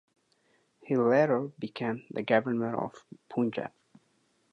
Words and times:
He 0.81 0.95
later 0.97 1.51
became 1.59 2.05
the 2.09 2.23
governor 2.23 2.75
of 2.75 3.05
Punjab. 3.29 3.71